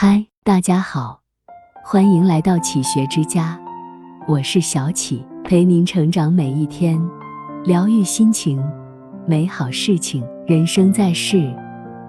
[0.00, 1.22] 嗨，大家好，
[1.82, 3.58] 欢迎来到启学之家，
[4.28, 6.96] 我是小启，陪您成长每一天，
[7.64, 8.62] 疗愈心情，
[9.26, 10.24] 美好事情。
[10.46, 11.52] 人生在世，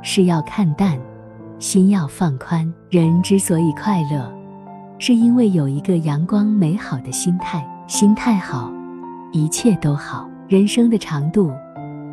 [0.03, 0.99] 事要看淡，
[1.57, 2.71] 心要放宽。
[2.91, 4.31] 人之所以快乐，
[4.99, 7.67] 是因为有一个阳光美好的心态。
[7.87, 8.71] 心态好，
[9.31, 10.29] 一切都好。
[10.47, 11.51] 人生的长度，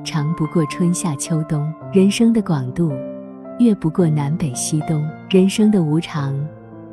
[0.03, 2.91] 长不过春夏秋冬；人生的广度，
[3.59, 5.05] 越不过南北西东。
[5.31, 6.35] 人生的无常，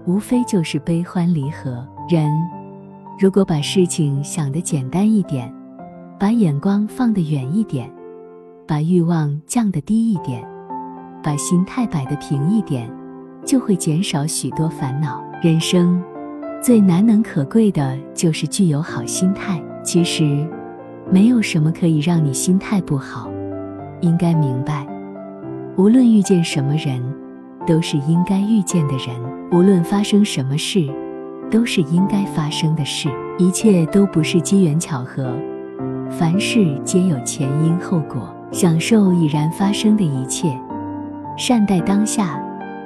[0.06, 1.88] 无非就是悲欢离合。
[2.10, 2.30] 人
[3.20, 5.54] 如果把事情想得简单一点，
[6.20, 7.92] 把眼光放得远一点，
[8.68, 10.44] 把欲望降得低一点，
[11.24, 12.90] 把心态摆得平一点，
[13.46, 15.24] 就会减少许多烦恼。
[15.42, 16.02] 人生。
[16.62, 19.62] 最难能可贵的就是具有好心态。
[19.84, 20.48] 其实，
[21.12, 23.30] 没有什么可以让你心态不好。
[24.00, 24.88] 应该明白，
[25.76, 27.02] 无论遇见什么人，
[27.66, 29.16] 都是应该遇见的人；
[29.52, 30.88] 无论发生什么事，
[31.50, 33.10] 都是应该发生的事。
[33.40, 35.34] 一切都不是机缘巧合，
[36.12, 38.32] 凡事皆有前因后果。
[38.52, 40.56] 享受已然发生的一切，
[41.36, 42.40] 善待当下，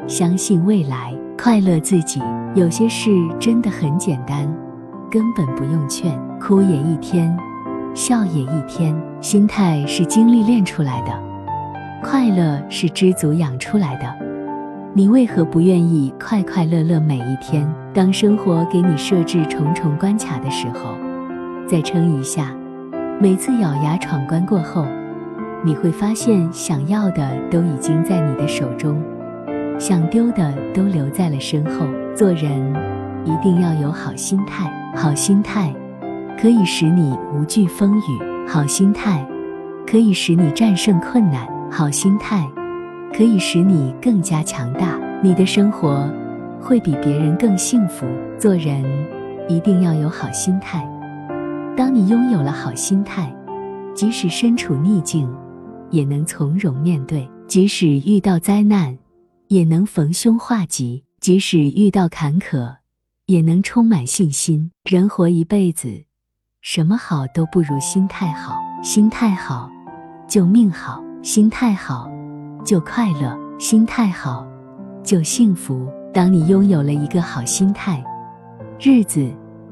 [0.07, 1.13] 相信未来。
[1.37, 2.21] 快乐自己，
[2.55, 4.49] 有些事真的很简单，
[5.11, 6.17] 根本不用劝。
[6.39, 7.37] 哭也一天，
[7.93, 8.95] 笑也一天。
[9.19, 11.11] 心态是经历练出来的，
[12.03, 14.05] 快乐是知足养出来的。
[14.93, 17.67] 你为何不愿意快快乐乐每一天？
[17.93, 20.95] 当生活给你设置重重关卡的时候，
[21.67, 22.51] 再撑一下。
[23.19, 24.85] 每次咬牙闯关过后，
[25.63, 29.01] 你会发现想要的都已经在你的手中。
[29.79, 31.85] 想丢的都留在了身后。
[32.15, 32.75] 做人
[33.25, 35.71] 一定要有好心态，好心态
[36.39, 39.23] 可以使你无惧风雨，好心态
[39.85, 42.49] 可以使你战胜困难，好心态
[43.13, 44.97] 可以使你更加强大。
[45.23, 46.09] 你的生活
[46.61, 48.05] 会比别人更幸福。
[48.39, 48.83] 做人
[49.49, 50.87] 一定要有好心态。
[51.75, 53.35] 当你拥有了好心态，
[53.95, 55.27] 即使身处逆境，
[55.89, 58.97] 也能从容面对；即使遇到灾难，
[59.47, 62.75] 也能逢凶化吉，即使遇到坎坷，
[63.25, 64.71] 也能充满信心。
[64.83, 66.03] 人活一辈子，
[66.61, 68.55] 什么好都不如心态好。
[68.83, 69.69] 心态好，
[70.27, 72.09] 就命好；心态好，
[72.63, 74.47] 就快乐；心态好，
[75.03, 75.87] 就幸福。
[76.13, 78.03] 当你拥有了一个好心态，
[78.79, 79.29] 日子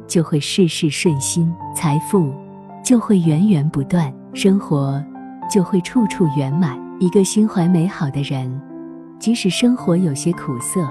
[0.07, 2.33] 就会事事顺心，财富
[2.83, 5.01] 就会源源不断，生活
[5.49, 6.77] 就会处处圆满。
[6.99, 8.61] 一个心怀美好的人。
[9.17, 10.87] 即使生活有些苦涩，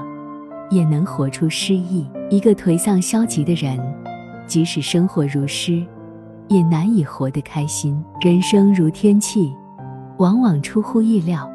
[0.71, 2.07] 也能活出诗意。
[2.31, 3.79] 一个颓丧消极的人，
[4.47, 5.85] 即使生活如诗，
[6.49, 8.03] 也难以活得开心。
[8.21, 9.55] 人生如天气，
[10.19, 11.51] 往往出乎意料，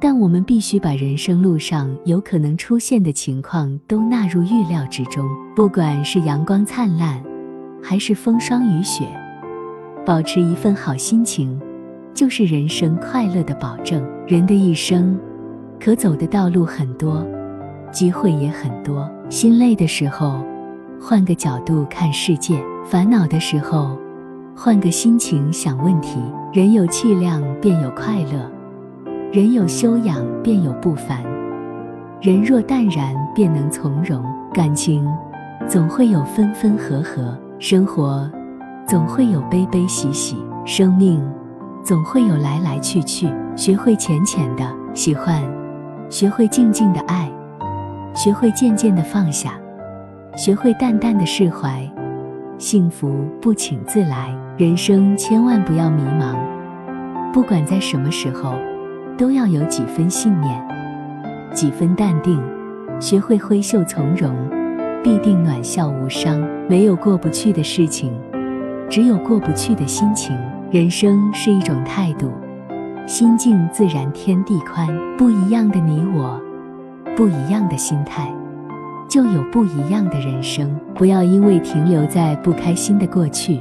[0.00, 5.24] 但我们必须把人生路上有可能出现的情况都纳入预料之中。
[5.54, 7.22] 不管是阳光灿烂，
[7.82, 9.04] 还是风霜雨雪，
[10.04, 11.60] 保持一份好心情，
[12.12, 14.04] 就是人生快乐的保证。
[14.26, 15.18] 人的一生。
[15.80, 17.24] 可走的道路很多，
[17.92, 19.08] 机会也很多。
[19.30, 20.44] 心累的时候，
[21.00, 23.96] 换个角度看世界；烦恼的时候，
[24.56, 26.18] 换个心情想问题。
[26.58, 28.50] 人有气量，便有快乐；
[29.30, 31.22] 人有修养，便有不凡；
[32.20, 34.20] 人若淡然，便能从容。
[34.52, 35.08] 感情
[35.68, 38.28] 总会有分分合合，生活
[38.88, 41.22] 总会有悲悲喜喜，生命
[41.84, 43.32] 总会有来来去去。
[43.54, 45.40] 学会浅浅的喜欢。
[46.10, 47.30] 学会静静的爱，
[48.16, 49.52] 学会渐渐的放下，
[50.34, 51.88] 学会淡淡的释怀，
[52.58, 54.34] 幸福不请自来。
[54.56, 56.34] 人生千万不要迷茫，
[57.32, 58.56] 不管在什么时候，
[59.16, 60.60] 都要有几分信念，
[61.54, 62.42] 几分淡定，
[63.00, 64.34] 学会挥袖从容，
[65.04, 66.42] 必定暖笑无伤。
[66.68, 68.12] 没有过不去的事情，
[68.90, 70.36] 只有过不去的心情。
[70.72, 72.32] 人生是一种态度。
[73.06, 76.38] 心静自然天地宽，不一样的你我，
[77.16, 78.30] 不一样的心态，
[79.08, 80.78] 就有不一样的人生。
[80.94, 83.58] 不要因为停留在不开心的过去，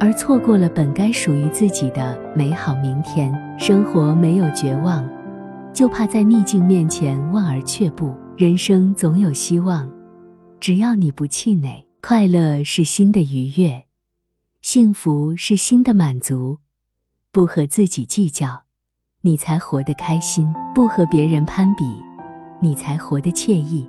[0.00, 3.32] 而错过了本该属于自己的美好明天。
[3.58, 5.08] 生活没有绝望，
[5.72, 8.14] 就怕在逆境面前望而却步。
[8.36, 9.88] 人生总有希望，
[10.58, 11.86] 只要你不气馁。
[12.04, 13.84] 快乐是心的愉悦，
[14.60, 16.58] 幸福是心的满足。
[17.30, 18.62] 不和自己计较，
[19.20, 21.84] 你才活得开心；不和别人攀比，
[22.60, 23.88] 你才活得惬意。